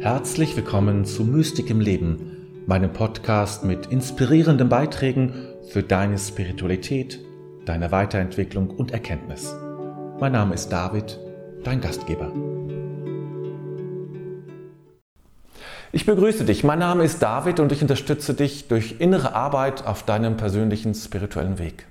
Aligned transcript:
Herzlich 0.00 0.56
willkommen 0.56 1.04
zu 1.04 1.24
Mystik 1.24 1.68
im 1.68 1.78
Leben, 1.78 2.64
meinem 2.66 2.90
Podcast 2.90 3.64
mit 3.64 3.84
inspirierenden 3.88 4.70
Beiträgen 4.70 5.34
für 5.68 5.82
deine 5.82 6.16
Spiritualität, 6.16 7.20
deine 7.66 7.92
Weiterentwicklung 7.92 8.70
und 8.70 8.92
Erkenntnis. 8.92 9.54
Mein 10.18 10.32
Name 10.32 10.54
ist 10.54 10.70
David, 10.70 11.20
dein 11.64 11.82
Gastgeber. 11.82 12.32
Ich 15.92 16.06
begrüße 16.06 16.46
dich. 16.46 16.64
Mein 16.64 16.78
Name 16.78 17.04
ist 17.04 17.20
David 17.20 17.60
und 17.60 17.70
ich 17.70 17.82
unterstütze 17.82 18.32
dich 18.32 18.68
durch 18.68 18.96
innere 19.00 19.34
Arbeit 19.34 19.86
auf 19.86 20.02
deinem 20.04 20.38
persönlichen 20.38 20.94
spirituellen 20.94 21.58
Weg. 21.58 21.89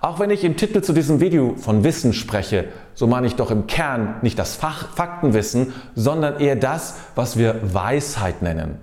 Auch 0.00 0.18
wenn 0.18 0.30
ich 0.30 0.44
im 0.44 0.56
Titel 0.56 0.82
zu 0.82 0.92
diesem 0.92 1.20
Video 1.20 1.54
von 1.56 1.82
Wissen 1.82 2.12
spreche, 2.12 2.66
so 2.94 3.06
meine 3.06 3.26
ich 3.26 3.34
doch 3.34 3.50
im 3.50 3.66
Kern 3.66 4.16
nicht 4.22 4.38
das 4.38 4.54
Fach 4.54 4.94
Faktenwissen, 4.94 5.72
sondern 5.94 6.38
eher 6.38 6.56
das, 6.56 6.96
was 7.14 7.36
wir 7.36 7.74
Weisheit 7.74 8.42
nennen. 8.42 8.78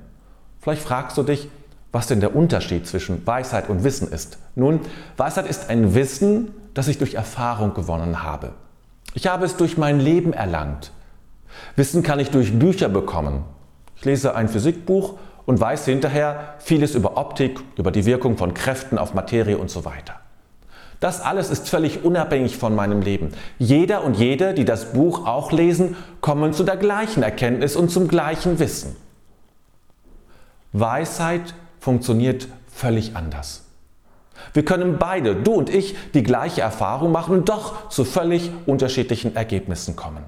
Vielleicht 0.60 0.82
fragst 0.82 1.18
du 1.18 1.24
dich, 1.24 1.50
was 1.92 2.08
denn 2.08 2.20
der 2.20 2.36
Unterschied 2.36 2.88
zwischen 2.88 3.26
Weisheit 3.28 3.70
und 3.70 3.84
Wissen 3.84 4.12
ist. 4.12 4.40
Nun, 4.56 4.80
Weisheit 5.16 5.48
ist 5.48 5.70
ein 5.70 5.94
Wissen, 5.94 6.52
das 6.74 6.88
ich 6.88 6.98
durch 6.98 7.14
Erfahrung 7.14 7.74
gewonnen 7.74 8.24
habe. 8.24 8.54
Ich 9.14 9.28
habe 9.28 9.46
es 9.46 9.56
durch 9.56 9.78
mein 9.78 10.00
Leben 10.00 10.34
erlangt. 10.34 10.92
Wissen 11.76 12.02
kann 12.02 12.20
ich 12.20 12.32
durch 12.32 12.58
Bücher 12.58 12.90
bekommen. 12.90 13.44
Ich 13.96 14.06
lese 14.06 14.36
ein 14.36 14.50
Physikbuch 14.50 15.20
und 15.46 15.60
weiß 15.60 15.86
hinterher 15.86 16.56
vieles 16.58 16.96
über 16.96 17.18
Optik, 17.18 17.60
über 17.78 17.92
die 17.92 18.06
Wirkung 18.06 18.38
von 18.38 18.56
Kräften 18.56 18.98
auf 18.98 19.14
Materie 19.14 19.60
und 19.60 19.70
so 19.70 19.86
weiter. 19.86 20.23
Das 21.04 21.20
alles 21.20 21.50
ist 21.50 21.68
völlig 21.68 22.06
unabhängig 22.06 22.58
von 22.58 22.74
meinem 22.76 23.02
Leben. 23.02 23.34
Jeder 23.60 24.06
und 24.06 24.16
jede, 24.16 24.54
die 24.54 24.64
das 24.64 24.94
Buch 24.94 25.28
auch 25.28 25.52
lesen, 25.52 25.98
kommen 26.22 26.54
zu 26.54 26.64
der 26.64 26.78
gleichen 26.78 27.24
Erkenntnis 27.24 27.76
und 27.76 27.90
zum 27.92 28.08
gleichen 28.08 28.58
Wissen. 28.58 28.96
Weisheit 30.72 31.56
funktioniert 31.82 32.48
völlig 32.74 33.18
anders. 33.18 33.66
Wir 34.54 34.64
können 34.64 34.98
beide, 34.98 35.36
du 35.36 35.52
und 35.52 35.70
ich, 35.70 35.98
die 36.14 36.24
gleiche 36.24 36.62
Erfahrung 36.62 37.12
machen 37.12 37.36
und 37.36 37.50
doch 37.50 37.90
zu 37.90 38.06
völlig 38.06 38.52
unterschiedlichen 38.66 39.36
Ergebnissen 39.36 39.98
kommen. 39.98 40.24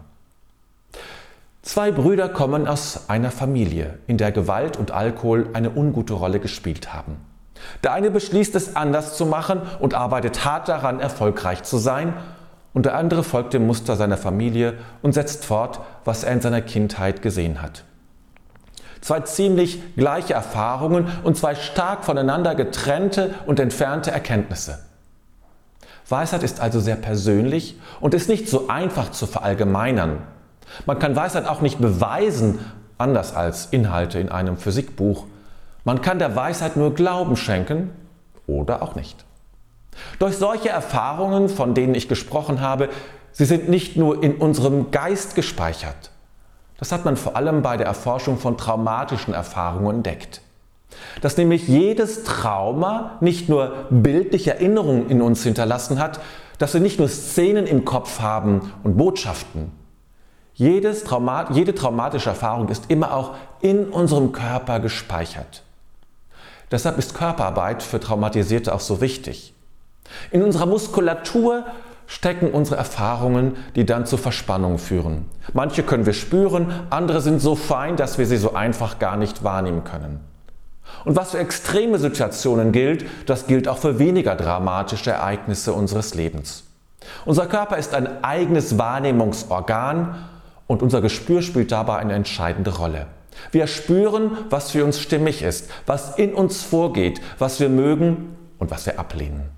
Zwei 1.62 1.94
Brüder 1.94 2.28
kommen 2.28 2.68
aus 2.68 3.08
einer 3.08 3.32
Familie, 3.32 3.98
in 4.08 4.18
der 4.18 4.34
Gewalt 4.34 4.76
und 4.76 4.92
Alkohol 4.92 5.48
eine 5.54 5.70
ungute 5.70 6.16
Rolle 6.16 6.42
gespielt 6.42 6.94
haben. 6.94 7.16
Der 7.84 7.94
eine 7.94 8.12
beschließt 8.12 8.56
es 8.56 8.76
anders 8.76 9.18
zu 9.18 9.26
machen 9.26 9.62
und 9.80 9.94
arbeitet 9.94 10.46
hart 10.46 10.68
daran, 10.68 11.00
erfolgreich 11.00 11.64
zu 11.64 11.78
sein, 11.78 12.14
und 12.74 12.86
der 12.86 12.96
andere 12.96 13.24
folgt 13.24 13.54
dem 13.54 13.66
Muster 13.66 13.96
seiner 13.96 14.18
Familie 14.18 14.74
und 15.02 15.14
setzt 15.14 15.46
fort, 15.46 15.80
was 16.04 16.26
er 16.26 16.34
in 16.34 16.42
seiner 16.42 16.62
Kindheit 16.62 17.22
gesehen 17.22 17.62
hat. 17.62 17.86
Zwei 19.00 19.22
ziemlich 19.22 19.96
gleiche 19.96 20.34
Erfahrungen 20.34 21.08
und 21.24 21.38
zwei 21.38 21.56
stark 21.56 22.04
voneinander 22.04 22.54
getrennte 22.54 23.34
und 23.46 23.62
entfernte 23.62 24.12
Erkenntnisse. 24.12 24.80
Weisheit 26.10 26.44
ist 26.44 26.60
also 26.60 26.80
sehr 26.82 26.98
persönlich 26.98 27.80
und 28.02 28.14
ist 28.14 28.28
nicht 28.28 28.50
so 28.50 28.68
einfach 28.68 29.12
zu 29.12 29.26
verallgemeinern. 29.26 30.24
Man 30.86 31.00
kann 31.00 31.16
Weisheit 31.16 31.48
auch 31.48 31.62
nicht 31.62 31.80
beweisen, 31.80 32.60
anders 32.98 33.34
als 33.34 33.68
Inhalte 33.68 34.20
in 34.20 34.30
einem 34.30 34.58
Physikbuch. 34.58 35.26
Man 35.86 36.02
kann 36.02 36.20
der 36.20 36.36
Weisheit 36.36 36.76
nur 36.76 36.96
Glauben 36.96 37.38
schenken 37.38 37.92
oder 38.48 38.82
auch 38.82 38.96
nicht. 38.96 39.24
Durch 40.20 40.36
solche 40.36 40.70
Erfahrungen, 40.70 41.48
von 41.48 41.76
denen 41.76 41.94
ich 41.94 42.10
gesprochen 42.10 42.60
habe, 42.60 42.90
sie 43.32 43.46
sind 43.46 43.70
nicht 43.70 43.96
nur 43.96 44.24
in 44.24 44.36
unserem 44.36 44.90
Geist 44.90 45.36
gespeichert. 45.36 46.12
Das 46.80 46.92
hat 46.92 47.06
man 47.06 47.16
vor 47.18 47.36
allem 47.36 47.62
bei 47.62 47.78
der 47.78 47.86
Erforschung 47.86 48.38
von 48.40 48.58
traumatischen 48.58 49.34
Erfahrungen 49.34 49.98
entdeckt. 49.98 50.42
Dass 51.22 51.38
nämlich 51.38 51.68
jedes 51.68 52.24
Trauma 52.24 53.18
nicht 53.22 53.48
nur 53.48 53.86
bildliche 53.92 54.56
Erinnerungen 54.56 55.10
in 55.10 55.22
uns 55.22 55.44
hinterlassen 55.44 56.00
hat, 56.00 56.20
dass 56.58 56.74
wir 56.74 56.82
nicht 56.82 56.98
nur 56.98 57.10
Szenen 57.10 57.68
im 57.68 57.86
Kopf 57.86 58.22
haben 58.22 58.72
und 58.84 58.98
Botschaften. 58.98 59.72
Trauma 60.58 61.52
jede 61.52 61.76
traumatische 61.76 62.30
Erfahrung 62.30 62.70
ist 62.70 62.86
immer 62.90 63.14
auch 63.14 63.36
in 63.62 63.90
unserem 63.90 64.32
Körper 64.32 64.80
gespeichert. 64.80 65.65
Deshalb 66.72 66.98
ist 66.98 67.14
Körperarbeit 67.14 67.84
für 67.84 68.00
Traumatisierte 68.00 68.74
auch 68.74 68.80
so 68.80 69.02
wichtig. 69.02 69.54
In 70.32 70.44
unserer 70.44 70.66
Muskulatur 70.66 71.66
stecken 72.08 72.52
unsere 72.52 72.78
Erfahrungen, 72.78 73.56
die 73.76 73.86
dann 73.86 74.06
zu 74.06 74.18
Verspannungen 74.18 74.78
führen. 74.78 75.26
Manche 75.54 75.84
können 75.84 76.06
wir 76.06 76.14
spüren, 76.14 76.68
andere 76.90 77.22
sind 77.22 77.42
so 77.42 77.56
fein, 77.56 77.96
dass 77.96 78.18
wir 78.18 78.28
sie 78.28 78.38
so 78.38 78.54
einfach 78.54 79.00
gar 79.00 79.18
nicht 79.18 79.44
wahrnehmen 79.44 79.84
können. 79.84 80.20
Und 81.04 81.16
was 81.16 81.32
für 81.32 81.40
extreme 81.40 81.98
Situationen 81.98 82.72
gilt, 82.72 83.06
das 83.26 83.48
gilt 83.48 83.68
auch 83.68 83.78
für 83.78 84.00
weniger 84.00 84.36
dramatische 84.36 85.12
Ereignisse 85.12 85.74
unseres 85.74 86.14
Lebens. 86.14 86.64
Unser 87.26 87.48
Körper 87.48 87.78
ist 87.78 87.94
ein 87.94 88.24
eigenes 88.24 88.78
Wahrnehmungsorgan 88.78 90.16
und 90.68 90.82
unser 90.82 91.02
Gespür 91.02 91.42
spielt 91.42 91.72
dabei 91.72 91.98
eine 91.98 92.14
entscheidende 92.14 92.76
Rolle. 92.78 93.08
Wir 93.52 93.68
spüren, 93.68 94.38
was 94.50 94.72
für 94.72 94.84
uns 94.84 95.00
stimmig 95.00 95.42
ist, 95.42 95.70
was 95.86 96.18
in 96.18 96.34
uns 96.34 96.64
vorgeht, 96.64 97.22
was 97.38 97.60
wir 97.60 97.70
mögen 97.70 98.36
und 98.60 98.72
was 98.72 98.86
wir 98.86 99.00
ablehnen. 99.00 99.50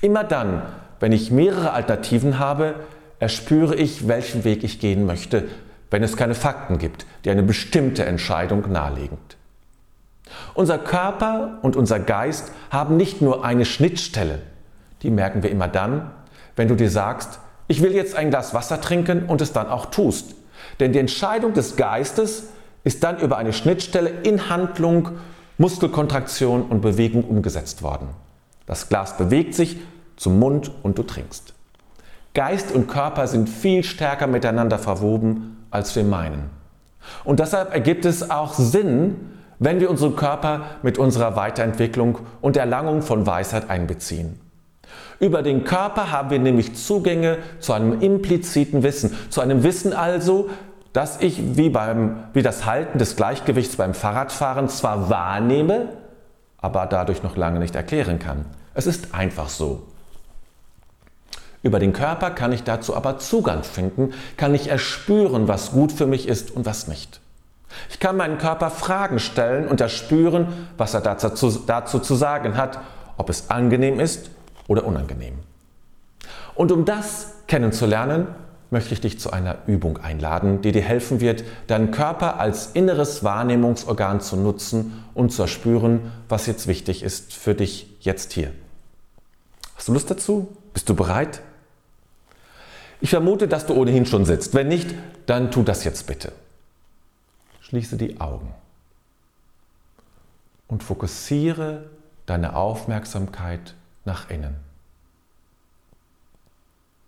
Immer 0.00 0.24
dann, 0.24 0.62
wenn 1.00 1.12
ich 1.12 1.30
mehrere 1.30 1.72
Alternativen 1.72 2.38
habe, 2.38 2.74
erspüre 3.18 3.74
ich, 3.74 4.08
welchen 4.08 4.44
Weg 4.44 4.64
ich 4.64 4.78
gehen 4.78 5.06
möchte, 5.06 5.44
wenn 5.90 6.02
es 6.02 6.16
keine 6.16 6.34
Fakten 6.34 6.78
gibt, 6.78 7.06
die 7.24 7.30
eine 7.30 7.42
bestimmte 7.42 8.04
Entscheidung 8.04 8.70
nahelegen. 8.70 9.18
Unser 10.54 10.78
Körper 10.78 11.58
und 11.62 11.76
unser 11.76 12.00
Geist 12.00 12.52
haben 12.70 12.96
nicht 12.96 13.22
nur 13.22 13.44
eine 13.44 13.64
Schnittstelle, 13.64 14.40
die 15.02 15.10
merken 15.10 15.42
wir 15.42 15.50
immer 15.50 15.68
dann, 15.68 16.10
wenn 16.56 16.68
du 16.68 16.74
dir 16.74 16.90
sagst, 16.90 17.38
ich 17.68 17.82
will 17.82 17.92
jetzt 17.92 18.16
ein 18.16 18.30
Glas 18.30 18.54
Wasser 18.54 18.80
trinken 18.80 19.26
und 19.26 19.40
es 19.40 19.52
dann 19.52 19.68
auch 19.68 19.86
tust. 19.86 20.34
Denn 20.80 20.92
die 20.92 20.98
Entscheidung 20.98 21.52
des 21.52 21.76
Geistes 21.76 22.48
ist 22.86 23.02
dann 23.02 23.18
über 23.18 23.36
eine 23.36 23.52
Schnittstelle 23.52 24.08
in 24.22 24.48
Handlung, 24.48 25.10
Muskelkontraktion 25.58 26.62
und 26.62 26.82
Bewegung 26.82 27.24
umgesetzt 27.24 27.82
worden. 27.82 28.10
Das 28.66 28.88
Glas 28.88 29.16
bewegt 29.16 29.54
sich 29.54 29.78
zum 30.14 30.38
Mund 30.38 30.70
und 30.84 30.96
du 30.96 31.02
trinkst. 31.02 31.52
Geist 32.32 32.70
und 32.70 32.86
Körper 32.86 33.26
sind 33.26 33.48
viel 33.48 33.82
stärker 33.82 34.28
miteinander 34.28 34.78
verwoben, 34.78 35.66
als 35.72 35.96
wir 35.96 36.04
meinen. 36.04 36.48
Und 37.24 37.40
deshalb 37.40 37.74
ergibt 37.74 38.04
es 38.04 38.30
auch 38.30 38.54
Sinn, 38.54 39.16
wenn 39.58 39.80
wir 39.80 39.90
unseren 39.90 40.14
Körper 40.14 40.66
mit 40.82 40.96
unserer 40.96 41.34
Weiterentwicklung 41.34 42.20
und 42.40 42.56
Erlangung 42.56 43.02
von 43.02 43.26
Weisheit 43.26 43.68
einbeziehen. 43.68 44.38
Über 45.18 45.42
den 45.42 45.64
Körper 45.64 46.12
haben 46.12 46.30
wir 46.30 46.38
nämlich 46.38 46.76
Zugänge 46.76 47.38
zu 47.58 47.72
einem 47.72 48.00
impliziten 48.00 48.84
Wissen, 48.84 49.16
zu 49.28 49.40
einem 49.40 49.64
Wissen 49.64 49.92
also, 49.92 50.50
dass 50.96 51.20
ich 51.20 51.58
wie, 51.58 51.68
beim, 51.68 52.24
wie 52.32 52.42
das 52.42 52.64
Halten 52.64 52.98
des 52.98 53.16
Gleichgewichts 53.16 53.76
beim 53.76 53.92
Fahrradfahren 53.92 54.70
zwar 54.70 55.10
wahrnehme, 55.10 55.90
aber 56.56 56.86
dadurch 56.86 57.22
noch 57.22 57.36
lange 57.36 57.58
nicht 57.58 57.74
erklären 57.74 58.18
kann. 58.18 58.46
Es 58.72 58.86
ist 58.86 59.14
einfach 59.14 59.50
so. 59.50 59.82
Über 61.62 61.80
den 61.80 61.92
Körper 61.92 62.30
kann 62.30 62.50
ich 62.50 62.62
dazu 62.62 62.96
aber 62.96 63.18
Zugang 63.18 63.62
finden, 63.62 64.14
kann 64.38 64.54
ich 64.54 64.68
erspüren, 64.68 65.48
was 65.48 65.72
gut 65.72 65.92
für 65.92 66.06
mich 66.06 66.26
ist 66.26 66.50
und 66.50 66.64
was 66.64 66.88
nicht. 66.88 67.20
Ich 67.90 68.00
kann 68.00 68.16
meinen 68.16 68.38
Körper 68.38 68.70
Fragen 68.70 69.18
stellen 69.18 69.68
und 69.68 69.82
erspüren, 69.82 70.68
was 70.78 70.94
er 70.94 71.02
dazu, 71.02 71.50
dazu 71.66 71.98
zu 71.98 72.14
sagen 72.14 72.56
hat, 72.56 72.78
ob 73.18 73.28
es 73.28 73.50
angenehm 73.50 74.00
ist 74.00 74.30
oder 74.66 74.86
unangenehm. 74.86 75.40
Und 76.54 76.72
um 76.72 76.86
das 76.86 77.34
kennenzulernen, 77.48 78.28
möchte 78.70 78.94
ich 78.94 79.00
dich 79.00 79.18
zu 79.20 79.30
einer 79.32 79.58
Übung 79.66 79.98
einladen, 79.98 80.60
die 80.62 80.72
dir 80.72 80.82
helfen 80.82 81.20
wird, 81.20 81.44
deinen 81.66 81.90
Körper 81.90 82.40
als 82.40 82.66
inneres 82.72 83.22
Wahrnehmungsorgan 83.22 84.20
zu 84.20 84.36
nutzen 84.36 85.04
und 85.14 85.30
zu 85.30 85.42
erspüren, 85.42 86.12
was 86.28 86.46
jetzt 86.46 86.66
wichtig 86.66 87.02
ist 87.02 87.32
für 87.32 87.54
dich 87.54 87.88
jetzt 88.00 88.32
hier. 88.32 88.52
Hast 89.76 89.88
du 89.88 89.92
Lust 89.92 90.10
dazu? 90.10 90.48
Bist 90.72 90.88
du 90.88 90.94
bereit? 90.94 91.42
Ich 93.00 93.10
vermute, 93.10 93.46
dass 93.46 93.66
du 93.66 93.74
ohnehin 93.74 94.06
schon 94.06 94.24
sitzt. 94.24 94.54
Wenn 94.54 94.68
nicht, 94.68 94.94
dann 95.26 95.50
tu 95.50 95.62
das 95.62 95.84
jetzt 95.84 96.06
bitte. 96.06 96.32
Schließe 97.60 97.96
die 97.96 98.20
Augen 98.20 98.54
und 100.68 100.82
fokussiere 100.82 101.84
deine 102.26 102.56
Aufmerksamkeit 102.56 103.74
nach 104.04 104.30
innen. 104.30 104.56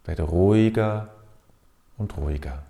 Werde 0.05 0.23
ruhiger 0.23 1.09
und 1.99 2.17
ruhiger. 2.17 2.63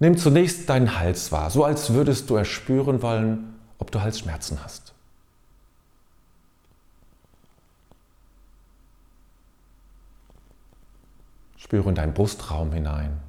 Nimm 0.00 0.18
zunächst 0.18 0.68
deinen 0.68 0.98
Hals 0.98 1.30
wahr, 1.30 1.50
so 1.50 1.64
als 1.64 1.92
würdest 1.92 2.28
du 2.28 2.34
erspüren 2.34 3.02
wollen, 3.02 3.54
ob 3.78 3.92
du 3.92 4.00
Halsschmerzen 4.00 4.58
hast. 4.64 4.92
Spüre 11.56 11.88
in 11.88 11.94
deinen 11.94 12.14
Brustraum 12.14 12.72
hinein. 12.72 13.20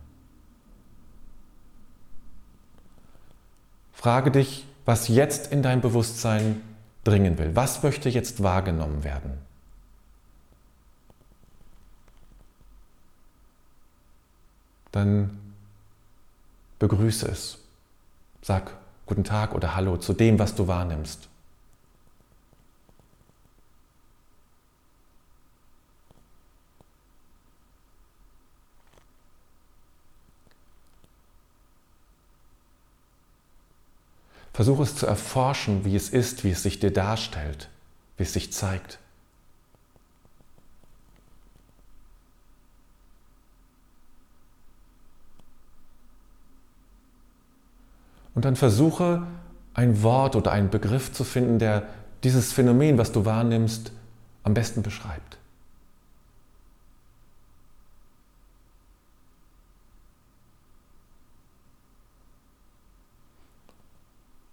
Frage 3.92 4.32
dich, 4.32 4.66
was 4.86 5.08
jetzt 5.08 5.52
in 5.52 5.62
dein 5.62 5.80
Bewusstsein 5.80 6.62
dringen 7.04 7.38
will. 7.38 7.56
Was 7.56 7.84
möchte 7.84 8.10
jetzt 8.10 8.44
wahrgenommen 8.44 9.04
werden? 9.04 9.38
Dann 14.94 15.40
begrüße 16.78 17.28
es. 17.28 17.57
Sag 18.44 18.72
guten 19.07 19.24
Tag 19.24 19.54
oder 19.54 19.75
Hallo 19.75 19.98
zu 19.98 20.13
dem, 20.13 20.38
was 20.38 20.54
du 20.54 20.68
wahrnimmst. 20.68 21.28
Versuche 34.54 34.84
es 34.84 34.96
zu 34.96 35.07
erforschen, 35.07 35.86
wie 35.86 35.96
es 35.96 36.10
ist, 36.10 36.44
wie 36.44 36.51
es 36.51 36.62
sich 36.62 36.80
dir 36.80 36.92
darstellt, 36.92 37.68
wie 38.18 38.24
es 38.24 38.34
sich 38.34 38.54
zeigt. 38.54 39.00
Und 48.36 48.46
dann 48.46 48.56
versuche 48.56 49.26
ein 49.74 50.04
Wort 50.04 50.36
oder 50.36 50.52
einen 50.52 50.70
Begriff 50.70 51.12
zu 51.12 51.24
finden, 51.24 51.60
der 51.60 51.88
dieses 52.24 52.54
Phänomen, 52.54 52.98
was 52.98 53.12
du 53.12 53.26
wahrnimmst, 53.26 53.92
am 54.44 54.54
besten 54.54 54.82
beschreibt. 54.82 55.38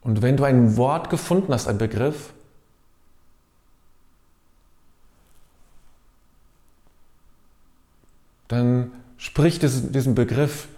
Und 0.02 0.22
wenn 0.22 0.36
du 0.36 0.44
ein 0.44 0.76
Wort 0.76 1.10
gefunden 1.10 1.52
hast, 1.52 1.68
ein 1.68 1.78
Begriff, 1.78 2.32
dann 8.48 8.90
sprich 9.18 9.58
diesen 9.60 10.14
Begriff 10.14 10.68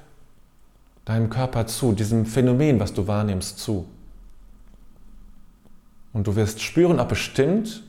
deinem 1.05 1.31
Körper 1.31 1.67
zu, 1.67 1.93
diesem 1.93 2.27
Phänomen, 2.27 2.79
was 2.81 2.93
du 2.93 3.07
wahrnimmst, 3.07 3.59
zu. 3.59 3.89
Und 6.13 6.27
du 6.27 6.37
wirst 6.37 6.61
spüren, 6.61 7.01
ob 7.01 7.13
es 7.13 7.19
stimmt, 7.19 7.83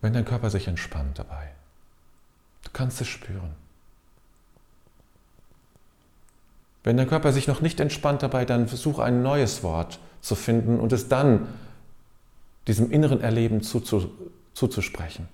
wenn 0.00 0.12
dein 0.12 0.24
Körper 0.24 0.50
sich 0.50 0.68
entspannt 0.68 1.18
dabei. 1.18 1.50
Du 2.64 2.70
kannst 2.72 3.00
es 3.00 3.08
spüren. 3.08 3.54
Wenn 6.84 6.96
dein 6.96 7.08
Körper 7.08 7.32
sich 7.32 7.46
noch 7.46 7.60
nicht 7.60 7.78
entspannt 7.78 8.22
dabei, 8.22 8.44
dann 8.44 8.66
versuche 8.66 9.04
ein 9.04 9.22
neues 9.22 9.62
Wort 9.62 10.00
zu 10.20 10.34
finden 10.34 10.80
und 10.80 10.92
es 10.92 11.08
dann 11.08 11.46
diesem 12.66 12.90
inneren 12.90 13.20
Erleben 13.20 13.62
zuzusprechen. 13.62 15.28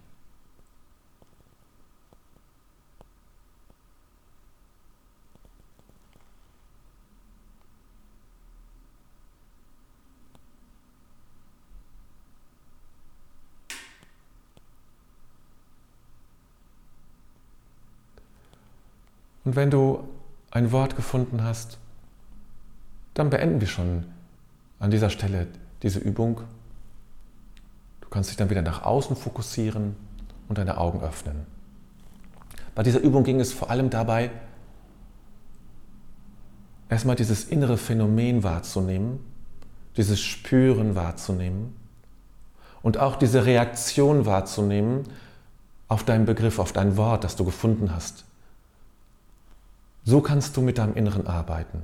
Und 19.48 19.56
wenn 19.56 19.70
du 19.70 20.06
ein 20.50 20.72
Wort 20.72 20.94
gefunden 20.94 21.42
hast, 21.42 21.78
dann 23.14 23.30
beenden 23.30 23.62
wir 23.62 23.66
schon 23.66 24.04
an 24.78 24.90
dieser 24.90 25.08
Stelle 25.08 25.46
diese 25.82 26.00
Übung. 26.00 26.42
Du 28.02 28.10
kannst 28.10 28.28
dich 28.28 28.36
dann 28.36 28.50
wieder 28.50 28.60
nach 28.60 28.82
außen 28.82 29.16
fokussieren 29.16 29.96
und 30.50 30.58
deine 30.58 30.76
Augen 30.76 31.00
öffnen. 31.00 31.46
Bei 32.74 32.82
dieser 32.82 33.00
Übung 33.00 33.24
ging 33.24 33.40
es 33.40 33.54
vor 33.54 33.70
allem 33.70 33.88
dabei, 33.88 34.30
erstmal 36.90 37.16
dieses 37.16 37.44
innere 37.44 37.78
Phänomen 37.78 38.42
wahrzunehmen, 38.42 39.18
dieses 39.96 40.20
Spüren 40.20 40.94
wahrzunehmen 40.94 41.74
und 42.82 42.98
auch 42.98 43.16
diese 43.16 43.46
Reaktion 43.46 44.26
wahrzunehmen 44.26 45.04
auf 45.88 46.04
deinen 46.04 46.26
Begriff, 46.26 46.58
auf 46.58 46.74
dein 46.74 46.98
Wort, 46.98 47.24
das 47.24 47.34
du 47.34 47.46
gefunden 47.46 47.94
hast. 47.94 48.26
So 50.08 50.22
kannst 50.22 50.56
du 50.56 50.62
mit 50.62 50.78
deinem 50.78 50.94
Inneren 50.94 51.26
arbeiten. 51.26 51.82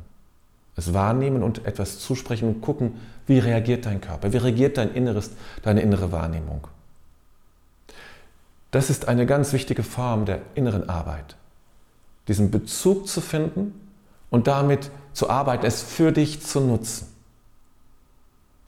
Es 0.76 0.94
wahrnehmen 0.94 1.42
und 1.42 1.66
etwas 1.66 1.98
zusprechen 1.98 2.48
und 2.48 2.62
gucken, 2.62 2.98
wie 3.26 3.38
reagiert 3.38 3.84
dein 3.84 4.00
Körper, 4.00 4.32
wie 4.32 4.38
reagiert 4.38 4.78
dein 4.78 4.94
Inneres, 4.94 5.32
deine 5.60 5.82
innere 5.82 6.10
Wahrnehmung. 6.10 6.66
Das 8.70 8.88
ist 8.88 9.08
eine 9.08 9.26
ganz 9.26 9.52
wichtige 9.52 9.82
Form 9.82 10.24
der 10.24 10.40
inneren 10.54 10.88
Arbeit. 10.88 11.36
Diesen 12.26 12.50
Bezug 12.50 13.08
zu 13.08 13.20
finden 13.20 13.78
und 14.30 14.46
damit 14.46 14.90
zu 15.12 15.28
arbeiten, 15.28 15.66
es 15.66 15.82
für 15.82 16.10
dich 16.10 16.40
zu 16.40 16.60
nutzen. 16.60 17.08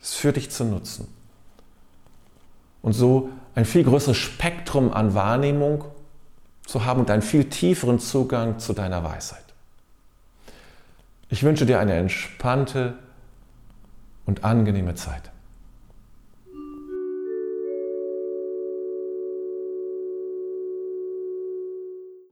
Es 0.03 0.12
für 0.12 0.35
dich 0.35 0.50
zu 0.50 0.64
nutzen. 0.64 1.08
Und 2.82 2.93
so 2.93 3.31
ein 3.55 3.64
viel 3.64 3.85
größeres 3.85 4.19
Spektrum 4.19 4.93
an 4.93 5.14
Wahrnehmung 5.14 5.87
zu 6.67 6.85
haben 6.85 7.00
und 7.00 7.11
einen 7.11 7.23
viel 7.23 7.49
tieferen 7.49 7.99
Zugang 7.99 8.58
zu 8.58 8.75
deiner 8.75 9.03
Weisheit. 9.03 9.45
Ich 11.28 11.43
wünsche 11.43 11.67
dir 11.67 11.81
eine 11.81 11.94
entspannte 11.94 12.94
und 14.26 14.44
angenehme 14.44 14.94
Zeit. 14.94 15.31